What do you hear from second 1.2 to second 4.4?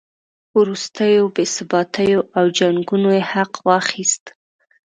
بې ثباتیو او جنګونو یې حق واخیست.